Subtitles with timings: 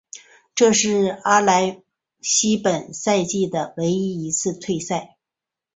[0.55, 1.83] 这是阿莱
[2.21, 5.17] 西本赛季的唯一一次退赛。